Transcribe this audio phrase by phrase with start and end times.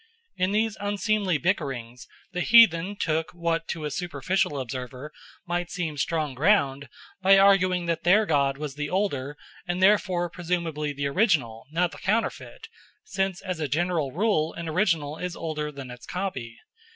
[0.35, 5.11] In these unseemly bickerings the heathen took what to a superficial observer
[5.45, 6.89] might seem strong ground
[7.21, 9.37] by arguing that their god was the older
[9.67, 12.67] and therefore presumably the original, not the counterfeit,
[13.03, 16.57] since as a general rule an original is older than its copy.